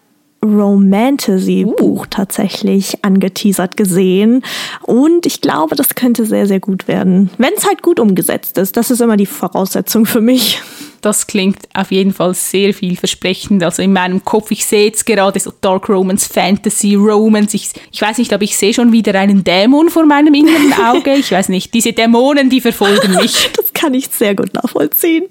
[0.43, 2.07] Romantasy-Buch uh.
[2.09, 4.43] tatsächlich angeteasert gesehen.
[4.83, 7.31] Und ich glaube, das könnte sehr, sehr gut werden.
[7.39, 8.77] Wenn es halt gut umgesetzt ist.
[8.77, 10.61] Das ist immer die Voraussetzung für mich.
[11.07, 13.63] Das klingt auf jeden Fall sehr vielversprechend.
[13.63, 17.55] Also in meinem Kopf, ich sehe jetzt gerade so Dark Romance, Fantasy, Romance.
[17.55, 21.15] Ich, ich weiß nicht, aber ich sehe schon wieder einen Dämon vor meinem inneren Auge.
[21.15, 23.51] Ich weiß nicht, diese Dämonen, die verfolgen mich.
[23.57, 25.27] das kann ich sehr gut nachvollziehen.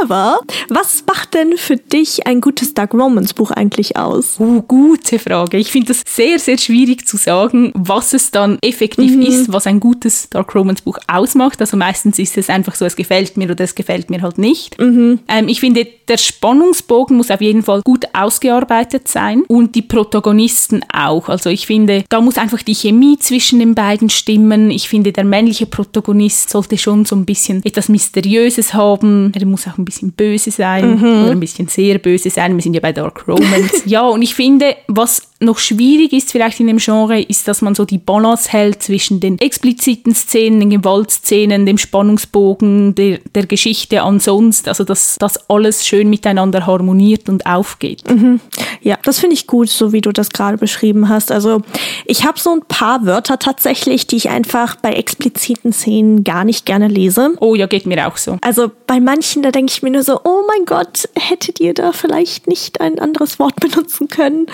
[0.00, 4.36] Aber was macht denn für dich ein gutes Dark Romance Buch eigentlich aus?
[4.38, 5.56] Uh, gute Frage.
[5.56, 9.22] Ich finde das sehr, sehr schwierig zu sagen, was es dann effektiv mhm.
[9.22, 11.60] ist, was ein gutes Dark Romance Buch ausmacht.
[11.60, 14.80] Also meistens ist es einfach so, es gefällt mir oder es gefällt mir halt nicht.
[14.80, 14.99] Mhm.
[15.00, 15.18] Mhm.
[15.28, 20.82] Ähm, ich finde, der Spannungsbogen muss auf jeden Fall gut ausgearbeitet sein und die Protagonisten
[20.92, 21.28] auch.
[21.28, 24.70] Also ich finde, da muss einfach die Chemie zwischen den beiden stimmen.
[24.70, 29.32] Ich finde, der männliche Protagonist sollte schon so ein bisschen etwas Mysteriöses haben.
[29.34, 31.22] Er muss auch ein bisschen böse sein mhm.
[31.22, 32.56] oder ein bisschen sehr böse sein.
[32.56, 33.82] Wir sind ja bei Dark Romance.
[33.86, 37.74] ja, und ich finde, was noch schwierig ist vielleicht in dem Genre, ist, dass man
[37.74, 44.02] so die Balance hält zwischen den expliziten Szenen, den Gewaltszenen, dem Spannungsbogen, der, der Geschichte
[44.02, 44.68] ansonsten.
[44.68, 48.08] Also dass das alles schön miteinander harmoniert und aufgeht.
[48.10, 48.40] Mhm.
[48.82, 51.32] Ja, das finde ich gut, so wie du das gerade beschrieben hast.
[51.32, 51.62] Also
[52.04, 56.66] ich habe so ein paar Wörter tatsächlich, die ich einfach bei expliziten Szenen gar nicht
[56.66, 57.34] gerne lese.
[57.40, 58.36] Oh ja, geht mir auch so.
[58.42, 61.92] Also bei manchen, da denke ich mir nur so, oh mein Gott, hättet ihr da
[61.92, 64.46] vielleicht nicht ein anderes Wort benutzen können?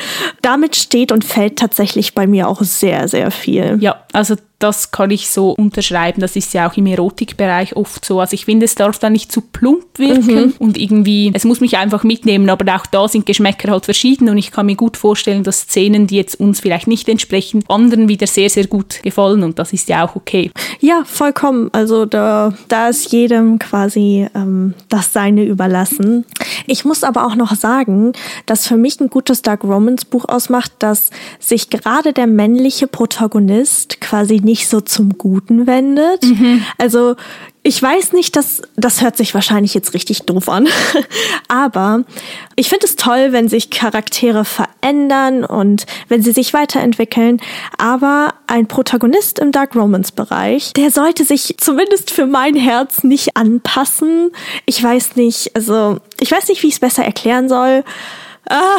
[0.43, 3.79] Damit steht und fällt tatsächlich bei mir auch sehr, sehr viel.
[3.81, 6.21] Ja, also das kann ich so unterschreiben.
[6.21, 8.21] Das ist ja auch im Erotikbereich oft so.
[8.21, 10.55] Also ich finde, es darf da nicht zu plump wirken mhm.
[10.59, 14.39] und irgendwie, es muss mich einfach mitnehmen, aber auch da sind Geschmäcker halt verschieden und
[14.39, 18.27] ich kann mir gut vorstellen, dass Szenen, die jetzt uns vielleicht nicht entsprechen, anderen wieder
[18.27, 20.51] sehr, sehr gut gefallen und das ist ja auch okay.
[20.81, 21.69] Ja, vollkommen.
[21.73, 26.25] Also da, da ist jedem quasi ähm, das Seine überlassen.
[26.67, 28.13] Ich muss aber auch noch sagen,
[28.47, 34.01] dass für mich ein gutes Dark Romance Buch ausmacht, dass sich gerade der männliche Protagonist
[34.01, 36.23] quasi nicht so zum Guten wendet.
[36.23, 36.65] Mhm.
[36.79, 37.17] Also
[37.65, 40.69] ich weiß nicht, dass das hört sich wahrscheinlich jetzt richtig doof an,
[41.49, 42.05] aber
[42.55, 47.41] ich finde es toll, wenn sich Charaktere verändern und wenn sie sich weiterentwickeln.
[47.77, 53.37] Aber ein Protagonist im Dark Romance Bereich, der sollte sich zumindest für mein Herz nicht
[53.37, 54.31] anpassen.
[54.65, 57.83] Ich weiß nicht, also ich weiß nicht, wie ich es besser erklären soll.
[58.49, 58.77] Ah.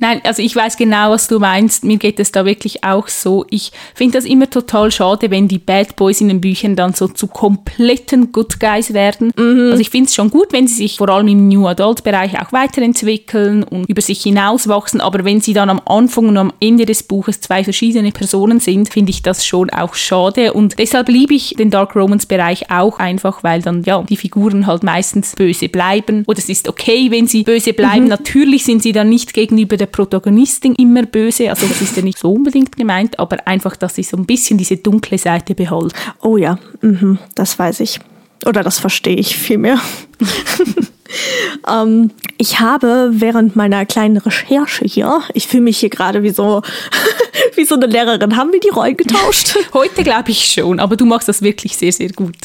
[0.00, 1.84] Nein, also ich weiß genau, was du meinst.
[1.84, 3.46] Mir geht es da wirklich auch so.
[3.50, 7.08] Ich finde das immer total schade, wenn die Bad Boys in den Büchern dann so
[7.08, 9.32] zu kompletten Good Guys werden.
[9.36, 9.70] Mhm.
[9.70, 12.38] Also ich finde es schon gut, wenn sie sich vor allem im New Adult Bereich
[12.38, 15.00] auch weiterentwickeln und über sich hinauswachsen.
[15.00, 18.92] Aber wenn sie dann am Anfang und am Ende des Buches zwei verschiedene Personen sind,
[18.92, 20.52] finde ich das schon auch schade.
[20.52, 24.66] Und deshalb liebe ich den Dark Romance Bereich auch einfach, weil dann ja die Figuren
[24.66, 26.24] halt meistens böse bleiben.
[26.26, 28.04] Oder es ist okay, wenn sie böse bleiben.
[28.04, 28.08] Mhm.
[28.10, 32.18] Natürlich sind sie dann nicht gegenüber der Protagonistin immer böse, also das ist ja nicht
[32.18, 35.92] so unbedingt gemeint, aber einfach, dass sie so ein bisschen diese dunkle Seite behalten.
[36.20, 38.00] Oh ja, mhm, das weiß ich.
[38.44, 39.80] Oder das verstehe ich vielmehr.
[41.68, 46.62] ähm, ich habe während meiner kleinen Recherche hier, ich fühle mich hier gerade wie so,
[47.54, 49.56] wie so eine Lehrerin, haben wir die Rollen getauscht?
[49.72, 52.36] Heute glaube ich schon, aber du machst das wirklich sehr, sehr gut.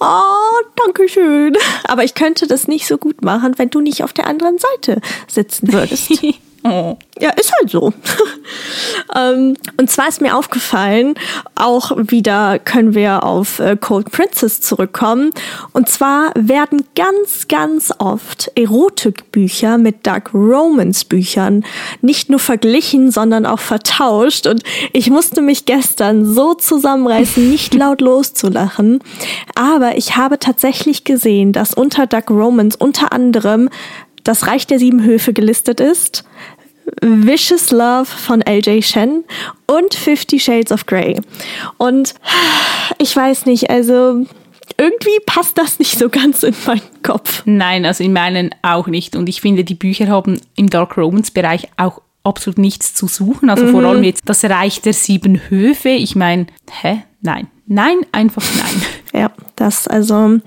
[0.00, 1.56] Oh, danke schön.
[1.84, 5.00] Aber ich könnte das nicht so gut machen, wenn du nicht auf der anderen Seite
[5.26, 6.12] sitzen würdest.
[6.64, 6.96] Oh.
[7.20, 7.92] Ja, ist halt so.
[9.16, 11.14] ähm, und zwar ist mir aufgefallen,
[11.54, 15.30] auch wieder können wir auf äh, Cold Princess zurückkommen.
[15.72, 21.64] Und zwar werden ganz, ganz oft Erotikbücher mit Dark Romance Büchern
[22.02, 24.46] nicht nur verglichen, sondern auch vertauscht.
[24.46, 29.00] Und ich musste mich gestern so zusammenreißen, nicht laut loszulachen.
[29.54, 33.70] Aber ich habe tatsächlich gesehen, dass unter Dark Romance unter anderem
[34.28, 36.22] das Reich der sieben Höfe gelistet ist,
[37.00, 39.24] Vicious Love von LJ Shen
[39.66, 41.18] und Fifty Shades of Grey.
[41.78, 42.14] Und
[42.98, 44.26] ich weiß nicht, also
[44.76, 47.42] irgendwie passt das nicht so ganz in meinen Kopf.
[47.46, 49.16] Nein, also in meinen auch nicht.
[49.16, 53.48] Und ich finde, die Bücher haben im Dark Romans Bereich auch absolut nichts zu suchen.
[53.48, 53.70] Also mhm.
[53.70, 55.88] vor allem jetzt das Reich der sieben Höfe.
[55.88, 56.48] Ich meine,
[56.82, 57.02] hä?
[57.22, 57.46] Nein.
[57.66, 58.82] Nein, einfach nein.
[59.22, 60.38] Ja, das also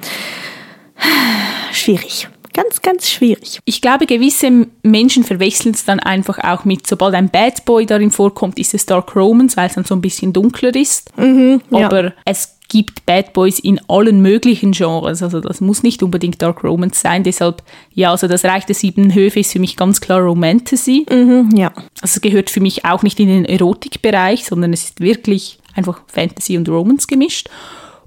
[1.72, 2.28] schwierig.
[2.54, 3.60] Ganz, ganz schwierig.
[3.66, 8.12] Ich glaube, gewisse Menschen verwechseln es dann einfach auch mit, sobald ein Bad Boy darin
[8.12, 11.18] vorkommt, ist es Dark Romans, weil es dann so ein bisschen dunkler ist.
[11.18, 11.86] Mhm, ja.
[11.86, 15.22] Aber es gibt Bad Boys in allen möglichen Genres.
[15.22, 17.24] Also das muss nicht unbedingt Dark Romance sein.
[17.24, 21.06] Deshalb, ja, also das Reich der sieben Höfe ist für mich ganz klar Romantasy.
[21.10, 21.74] Mhm, ja.
[22.02, 26.02] Also es gehört für mich auch nicht in den Erotikbereich, sondern es ist wirklich einfach
[26.08, 27.50] Fantasy und Romance gemischt.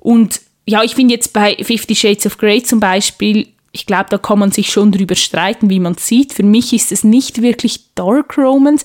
[0.00, 4.18] Und ja, ich finde jetzt bei Fifty Shades of Grey zum Beispiel, ich glaube, da
[4.18, 6.32] kann man sich schon drüber streiten, wie man sieht.
[6.32, 8.84] Für mich ist es nicht wirklich Dark Romance.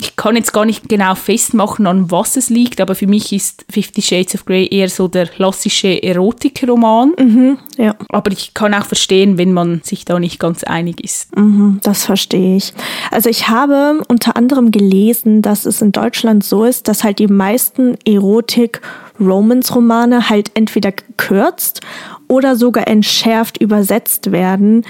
[0.00, 3.64] Ich kann jetzt gar nicht genau festmachen, an was es liegt, aber für mich ist
[3.70, 7.12] Fifty Shades of Grey eher so der klassische Erotikroman.
[7.16, 7.94] Mhm, ja.
[8.08, 11.34] Aber ich kann auch verstehen, wenn man sich da nicht ganz einig ist.
[11.36, 12.74] Mhm, das verstehe ich.
[13.12, 17.28] Also ich habe unter anderem gelesen, dass es in Deutschland so ist, dass halt die
[17.28, 18.80] meisten Erotik-
[19.20, 21.80] Romance-Romane halt entweder gekürzt
[22.28, 24.84] oder sogar entschärft übersetzt werden.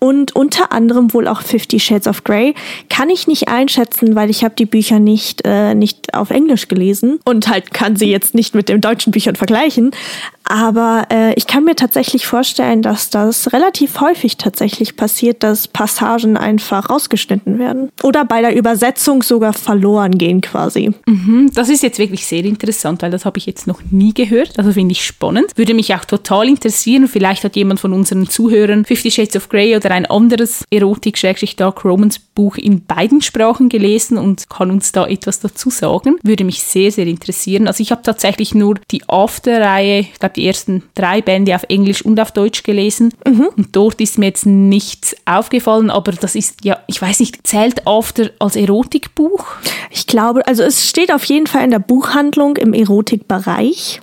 [0.00, 2.54] Und unter anderem wohl auch Fifty Shades of Grey.
[2.88, 7.18] Kann ich nicht einschätzen, weil ich habe die Bücher nicht, äh, nicht auf Englisch gelesen
[7.24, 9.90] und halt kann sie jetzt nicht mit den deutschen Büchern vergleichen.
[10.44, 16.36] Aber äh, ich kann mir tatsächlich vorstellen, dass das relativ häufig tatsächlich passiert, dass Passagen
[16.36, 17.90] einfach rausgeschnitten werden.
[18.02, 20.92] Oder bei der Übersetzung sogar verloren gehen quasi.
[21.06, 24.58] Mhm, das ist jetzt wirklich sehr interessant, weil das habe ich jetzt noch nie gehört.
[24.58, 25.52] Also finde ich spannend.
[25.56, 27.06] Würde mich auch total interessieren.
[27.06, 32.18] Vielleicht hat jemand von unseren Zuhörern Fifty Shades of Grey oder ein anderes Erotik-Dark Romance
[32.34, 36.18] Buch in beiden Sprachen gelesen und kann uns da etwas dazu sagen.
[36.22, 37.66] Würde mich sehr, sehr interessieren.
[37.66, 42.02] Also ich habe tatsächlich nur die After-Reihe, ich glaube die ersten drei Bände auf Englisch
[42.02, 43.12] und auf Deutsch gelesen.
[43.26, 43.48] Mhm.
[43.56, 47.86] Und dort ist mir jetzt nichts aufgefallen, aber das ist ja, ich weiß nicht, zählt
[47.86, 49.44] After als Erotikbuch?
[49.90, 53.57] Ich glaube, also es steht auf jeden Fall in der Buchhandlung im Erotikbereich.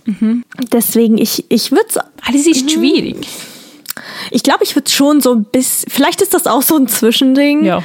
[0.05, 0.43] Mhm.
[0.71, 1.97] Deswegen, ich, ich würde es.
[1.97, 3.27] Alles ist schwierig.
[4.31, 7.63] Ich glaube, ich würde schon so ein bisschen, vielleicht ist das auch so ein Zwischending.
[7.63, 7.83] Ja.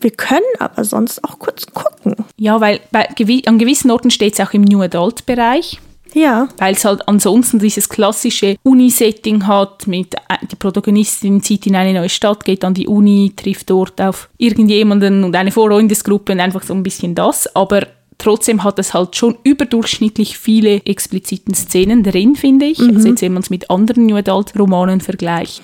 [0.00, 2.16] Wir können aber sonst auch kurz gucken.
[2.36, 3.08] Ja, weil bei,
[3.46, 5.78] an gewissen Orten steht es auch im New Adult Bereich.
[6.14, 6.48] Ja.
[6.58, 11.94] Weil es halt ansonsten dieses klassische Uni-Setting hat, mit äh, die Protagonistin zieht in eine
[11.94, 16.62] neue Stadt, geht an die Uni, trifft dort auf irgendjemanden und eine Freundesgruppe und einfach
[16.62, 17.54] so ein bisschen das.
[17.54, 17.86] Aber
[18.18, 22.78] Trotzdem hat es halt schon überdurchschnittlich viele expliziten Szenen drin, finde ich.
[22.78, 22.96] Mhm.
[22.96, 25.62] Also jetzt, wenn man es mit anderen New Adult Romanen vergleicht.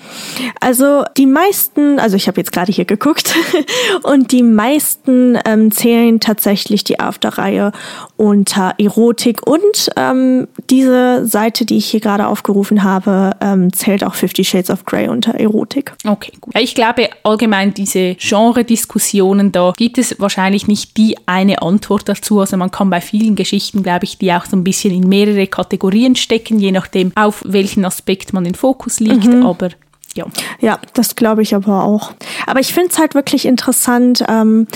[0.59, 3.35] Also die meisten, also ich habe jetzt gerade hier geguckt,
[4.03, 7.71] und die meisten ähm, zählen tatsächlich die After-Reihe
[8.17, 14.15] unter Erotik und ähm, diese Seite, die ich hier gerade aufgerufen habe, ähm, zählt auch
[14.15, 15.93] Fifty Shades of Grey unter Erotik.
[16.05, 16.53] Okay, gut.
[16.57, 22.38] Ich glaube allgemein diese Genre-Diskussionen, da gibt es wahrscheinlich nicht die eine Antwort dazu.
[22.39, 25.47] Also man kann bei vielen Geschichten, glaube ich, die auch so ein bisschen in mehrere
[25.47, 29.25] Kategorien stecken, je nachdem, auf welchen Aspekt man den Fokus legt.
[29.25, 29.45] Mhm.
[29.45, 29.69] Aber
[30.15, 30.25] ja.
[30.59, 32.11] Ja, das glaube ich aber auch.
[32.45, 34.23] Aber ich finde es halt wirklich interessant.
[34.27, 34.67] Ähm,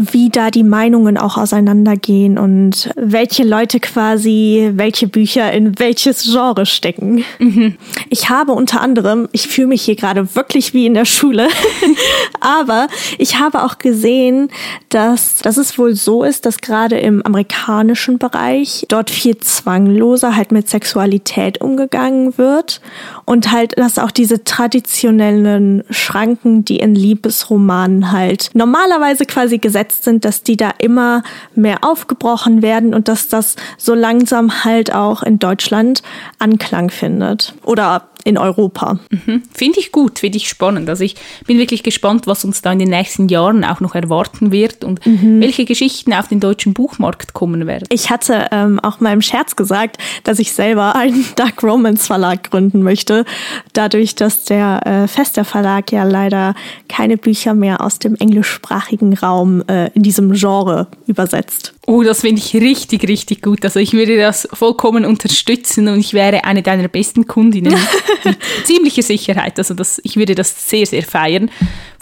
[0.00, 6.66] wie da die Meinungen auch auseinandergehen und welche Leute quasi welche Bücher in welches Genre
[6.66, 7.24] stecken.
[7.40, 7.76] Mhm.
[8.08, 11.48] Ich habe unter anderem, ich fühle mich hier gerade wirklich wie in der Schule,
[12.40, 12.86] aber
[13.18, 14.50] ich habe auch gesehen,
[14.88, 20.52] dass, dass es wohl so ist, dass gerade im amerikanischen Bereich dort viel zwangloser halt
[20.52, 22.80] mit Sexualität umgegangen wird
[23.28, 30.24] und halt, dass auch diese traditionellen Schranken, die in Liebesromanen halt normalerweise quasi gesetzt sind,
[30.24, 31.22] dass die da immer
[31.54, 36.02] mehr aufgebrochen werden und dass das so langsam halt auch in Deutschland
[36.38, 37.52] Anklang findet.
[37.64, 38.98] Oder in Europa.
[39.10, 39.42] Mhm.
[39.52, 40.88] Finde ich gut, finde ich spannend.
[40.88, 44.52] Also ich bin wirklich gespannt, was uns da in den nächsten Jahren auch noch erwarten
[44.52, 45.40] wird und mhm.
[45.40, 47.86] welche Geschichten auf den deutschen Buchmarkt kommen werden.
[47.90, 52.50] Ich hatte ähm, auch mal im Scherz gesagt, dass ich selber einen Dark Romance Verlag
[52.50, 53.24] gründen möchte,
[53.72, 56.54] dadurch, dass der äh, Fester Verlag ja leider
[56.88, 61.74] keine Bücher mehr aus dem englischsprachigen Raum äh, in diesem Genre übersetzt.
[61.88, 63.64] Oh, das finde ich richtig, richtig gut.
[63.64, 67.72] Also ich würde das vollkommen unterstützen und ich wäre eine deiner besten Kundinnen
[68.24, 69.56] mit ziemlicher Sicherheit.
[69.56, 71.50] Also das, ich würde das sehr, sehr feiern.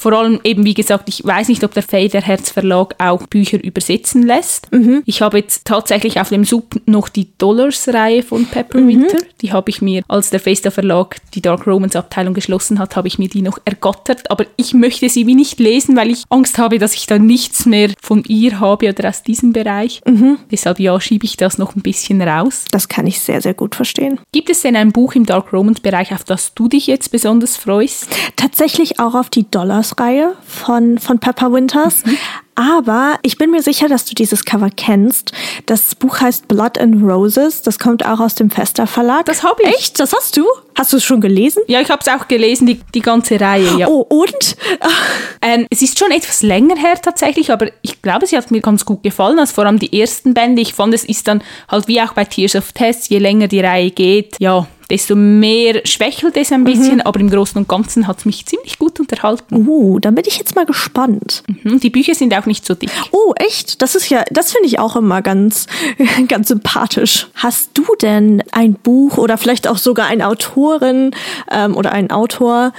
[0.06, 4.22] Vor allem eben, wie gesagt, ich weiß nicht, ob der Federherz Verlag auch Bücher übersetzen
[4.22, 4.68] lässt.
[5.04, 9.18] Ich habe jetzt tatsächlich auf dem Sub noch die Dollars-Reihe von Pepperwinter.
[9.40, 13.08] Die habe ich mir, als der Festa Verlag die Dark Romance Abteilung geschlossen hat, habe
[13.08, 14.30] ich mir die noch ergattert.
[14.30, 17.66] Aber ich möchte sie wie nicht lesen, weil ich Angst habe, dass ich da nichts
[17.66, 20.02] mehr von ihr habe oder aus diesem Bereich.
[20.52, 22.64] Deshalb ja, schiebe ich das noch ein bisschen raus.
[22.70, 24.20] Das kann ich sehr, sehr gut verstehen.
[24.30, 27.56] Gibt es denn ein Buch im Dark Romance Bereich, auf das du dich jetzt besonders
[27.56, 28.06] freust?
[28.36, 29.50] Tatsächlich auch auf die
[29.96, 32.02] Dollars-Reihe von, von Pepper Winters.
[32.58, 35.32] Aber ich bin mir sicher, dass du dieses Cover kennst.
[35.66, 37.60] Das Buch heißt Blood and Roses.
[37.60, 39.26] Das kommt auch aus dem Fester Verlag.
[39.26, 39.68] Das habe ich.
[39.68, 40.00] Echt?
[40.00, 40.46] Das hast du?
[40.74, 41.62] Hast du es schon gelesen?
[41.66, 43.76] Ja, ich habe es auch gelesen, die, die ganze Reihe.
[43.78, 43.88] Ja.
[43.88, 44.56] Oh, und?
[45.42, 48.86] Ähm, es ist schon etwas länger her tatsächlich, aber ich glaube, sie hat mir ganz
[48.86, 49.38] gut gefallen.
[49.38, 50.62] Also vor allem die ersten Bände.
[50.62, 53.60] Ich fand, es ist dann halt wie auch bei Tears of Test, je länger die
[53.60, 58.18] Reihe geht, ja, desto mehr schwächelt es ein bisschen, aber im Großen und Ganzen hat
[58.18, 59.66] es mich ziemlich gut unterhalten.
[59.66, 61.42] Uh, da bin ich jetzt mal gespannt.
[61.62, 62.90] Mhm, Die Bücher sind auch nicht so dick.
[63.10, 63.82] Oh, echt?
[63.82, 65.66] Das ist ja, das finde ich auch immer ganz,
[66.28, 67.26] ganz sympathisch.
[67.34, 71.10] Hast du denn ein Buch oder vielleicht auch sogar eine Autorin
[71.50, 72.72] ähm, oder einen Autor,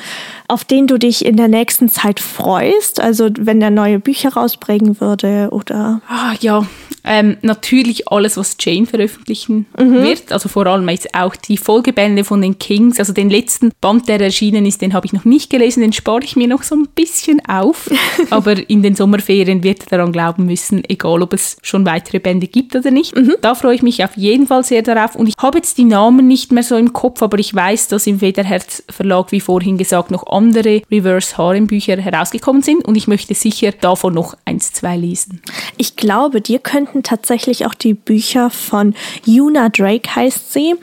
[0.47, 2.99] auf den du dich in der nächsten Zeit freust?
[2.99, 6.01] Also wenn der neue Bücher rausbringen würde oder?
[6.07, 6.65] Ah, ja,
[7.07, 10.31] ähm, natürlich alles, was Jane veröffentlichen wird.
[10.31, 12.99] Also vor allem jetzt auch die Folgebände von den Kings.
[12.99, 15.81] Also den letzten Band, der erschienen ist, den habe ich noch nicht gelesen.
[15.81, 17.89] Den spare ich mir noch so ein bisschen auf.
[18.29, 22.47] Aber in den Sommerferien wird er daran glauben müssen, egal ob es schon weitere Bände
[22.47, 23.13] gibt oder nicht.
[23.41, 25.15] Da freue ich mich auf jeden Fall sehr darauf.
[25.15, 28.07] Und ich habe jetzt die Namen nicht mehr so im Kopf, aber ich weiß, dass
[28.07, 32.85] im Federherz Verlag, wie vorhin gesagt, noch andere Reverse Harem Bücher herausgekommen sind.
[32.85, 35.41] Und ich möchte sicher davon noch eins, zwei lesen.
[35.77, 38.93] Ich glaube, dir könnten tatsächlich auch die Bücher von
[39.25, 40.75] Una Drake heißt sie.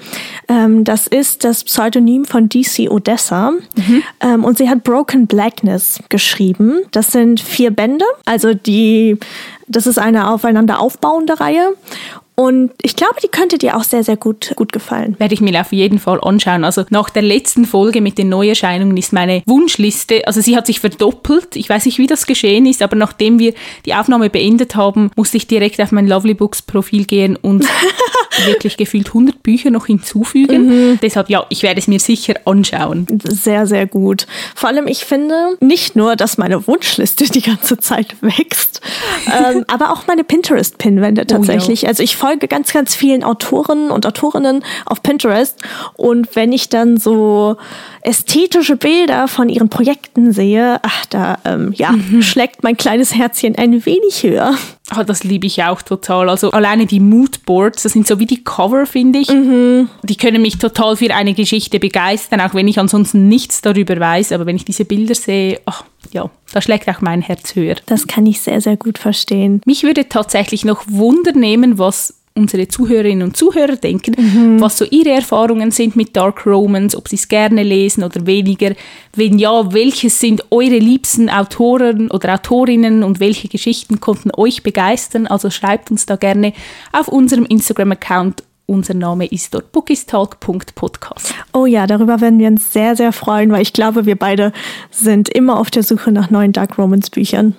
[0.48, 3.52] Ähm, das ist das Pseudonym von DC Odessa.
[4.20, 6.80] Ähm, und sie hat Broken Blackness geschrieben.
[6.90, 8.04] Das sind vier Bände.
[8.24, 9.18] Also die,
[9.66, 11.74] das ist eine aufeinander aufbauende Reihe.
[12.36, 15.14] Und ich glaube, die könnte dir auch sehr, sehr gut, gut gefallen.
[15.18, 16.64] werde ich mir auf jeden Fall anschauen.
[16.64, 20.80] Also nach der letzten Folge mit den Neuerscheinungen ist meine Wunschliste, also sie hat sich
[20.80, 21.54] verdoppelt.
[21.54, 23.54] Ich weiß nicht, wie das geschehen ist, aber nachdem wir
[23.86, 27.64] die Aufnahme beendet haben, musste ich direkt auf mein Lovely Books Profil gehen und
[28.46, 30.98] wirklich gefühlt 100 Bücher noch hinzufügen.
[31.02, 33.06] Deshalb ja, ich werde es mir sicher anschauen.
[33.24, 34.26] Sehr, sehr gut.
[34.54, 38.80] Vor allem, ich finde nicht nur, dass meine Wunschliste die ganze Zeit wächst,
[39.26, 41.86] ähm, aber auch meine Pinterest-Pinwände tatsächlich.
[41.86, 45.60] Also ich folge ganz, ganz vielen Autoren und Autorinnen auf Pinterest
[45.92, 47.58] und wenn ich dann so
[48.00, 53.84] ästhetische Bilder von ihren Projekten sehe, ach, da ähm, ja, schlägt mein kleines Herzchen ein
[53.84, 54.54] wenig höher.
[54.90, 56.28] Ah, das liebe ich auch total.
[56.28, 59.28] Also alleine die Moodboards, das sind so wie die Cover, finde ich.
[59.28, 64.32] Die können mich total für eine Geschichte begeistern, auch wenn ich ansonsten nichts darüber weiß.
[64.32, 67.76] Aber wenn ich diese Bilder sehe, ach, ja, da schlägt auch mein Herz höher.
[67.86, 69.62] Das kann ich sehr, sehr gut verstehen.
[69.64, 75.10] Mich würde tatsächlich noch Wunder nehmen, was unsere Zuhörerinnen und Zuhörer denken, was so ihre
[75.10, 78.74] Erfahrungen sind mit Dark Romance, ob sie es gerne lesen oder weniger.
[79.14, 85.28] Wenn ja, welches sind eure liebsten Autoren oder Autorinnen und welche Geschichten konnten euch begeistern?
[85.28, 86.52] Also schreibt uns da gerne
[86.92, 88.42] auf unserem Instagram-Account.
[88.66, 91.34] Unser Name ist dort bookistalk.podcast.
[91.52, 94.52] Oh ja, darüber werden wir uns sehr, sehr freuen, weil ich glaube, wir beide
[94.90, 97.54] sind immer auf der Suche nach neuen Dark Romance Büchern.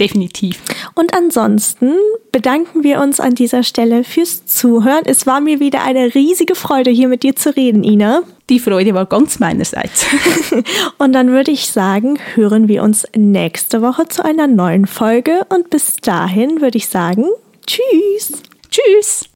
[0.00, 0.58] Definitiv.
[0.94, 1.92] Und ansonsten
[2.32, 5.02] bedanken wir uns an dieser Stelle fürs Zuhören.
[5.04, 8.22] Es war mir wieder eine riesige Freude, hier mit dir zu reden, Ina.
[8.48, 10.06] Die Freude war ganz meinerseits.
[10.98, 15.46] Und dann würde ich sagen, hören wir uns nächste Woche zu einer neuen Folge.
[15.50, 17.26] Und bis dahin würde ich sagen,
[17.66, 18.32] tschüss.
[18.70, 19.29] Tschüss.